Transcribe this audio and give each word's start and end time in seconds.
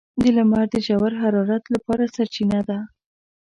•لمر 0.35 0.63
د 0.73 0.75
ژور 0.85 1.11
حرارت 1.21 1.63
لپاره 1.75 2.11
سرچینه 2.15 2.59
ده. 2.69 2.79